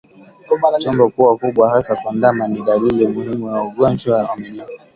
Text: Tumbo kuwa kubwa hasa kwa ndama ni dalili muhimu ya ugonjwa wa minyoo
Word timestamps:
Tumbo 0.79 1.09
kuwa 1.09 1.37
kubwa 1.37 1.69
hasa 1.69 1.95
kwa 1.95 2.13
ndama 2.13 2.47
ni 2.47 2.61
dalili 2.61 3.07
muhimu 3.07 3.51
ya 3.51 3.61
ugonjwa 3.61 4.17
wa 4.23 4.35
minyoo 4.37 4.69